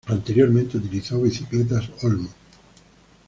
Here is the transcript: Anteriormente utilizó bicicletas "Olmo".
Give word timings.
Anteriormente 0.07 0.77
utilizó 0.79 1.21
bicicletas 1.21 1.87
"Olmo". 2.01 2.29